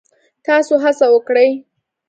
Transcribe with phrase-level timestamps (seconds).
[0.45, 1.49] تاسو هڅه وکړئ